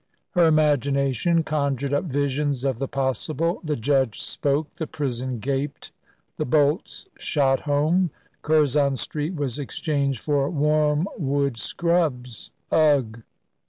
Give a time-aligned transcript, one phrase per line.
[0.31, 3.61] Her imagination conjured up visions of the possible.
[3.63, 5.91] The judge spoke, the prison gaped,
[6.37, 8.09] the bolts shot home,
[8.41, 12.49] Curzon Street was exchanged for Wormwood Scrubbs.
[12.71, 13.21] Ugh!